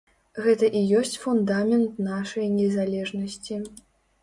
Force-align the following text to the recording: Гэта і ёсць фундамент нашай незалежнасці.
Гэта 0.45 0.69
і 0.79 0.81
ёсць 0.99 1.13
фундамент 1.25 2.01
нашай 2.09 2.51
незалежнасці. 2.57 3.63